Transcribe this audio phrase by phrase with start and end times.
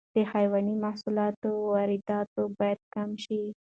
[0.13, 3.41] د حیواني محصولاتو واردات باید کم شي.